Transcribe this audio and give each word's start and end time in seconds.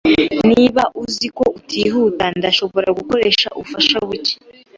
Niba 0.51 0.83
uzi 1.03 1.25
neza 1.27 1.33
ko 1.37 1.43
utihuta, 1.57 2.25
ndashobora 2.37 2.89
gukoresha 2.97 3.47
ubufasha 3.57 3.97
buke. 4.07 4.33